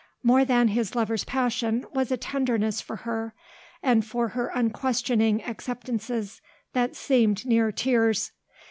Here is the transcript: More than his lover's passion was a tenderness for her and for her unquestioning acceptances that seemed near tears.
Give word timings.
More 0.23 0.43
than 0.43 0.69
his 0.69 0.95
lover's 0.95 1.23
passion 1.25 1.85
was 1.93 2.11
a 2.11 2.17
tenderness 2.17 2.81
for 2.81 2.95
her 2.95 3.35
and 3.83 4.03
for 4.03 4.29
her 4.29 4.47
unquestioning 4.47 5.43
acceptances 5.43 6.41
that 6.73 6.95
seemed 6.95 7.45
near 7.45 7.71
tears. 7.71 8.31